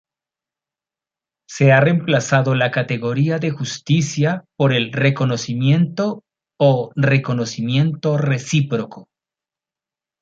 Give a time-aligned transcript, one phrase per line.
[1.47, 6.23] Se ha reemplazado la categoría de justicia por el "reconocimiento"
[6.59, 9.09] o "reconocimiento recíproco".